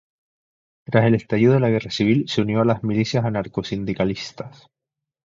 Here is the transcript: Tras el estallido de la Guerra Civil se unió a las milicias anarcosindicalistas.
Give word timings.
Tras 0.83 1.05
el 1.05 1.13
estallido 1.13 1.53
de 1.53 1.59
la 1.59 1.69
Guerra 1.69 1.91
Civil 1.91 2.27
se 2.27 2.41
unió 2.41 2.61
a 2.61 2.65
las 2.65 2.83
milicias 2.83 3.23
anarcosindicalistas. 3.23 4.65